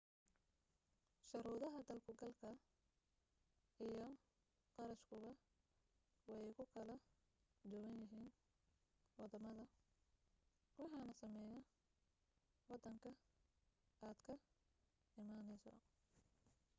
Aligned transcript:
shuruudaha 1.27 1.79
dal-ku-galka 1.87 2.49
iyo 3.87 4.05
qarashkuba 4.73 5.31
way 6.29 6.47
ku 6.57 6.63
kala 6.73 6.95
duwan 7.69 7.95
yihiin 8.01 8.29
waddamada 9.17 9.65
waxaana 10.79 11.13
saameynaya 11.19 11.61
waddanka 12.69 13.09
aad 14.07 14.17
ka 15.11 15.19
imanayso 15.21 15.71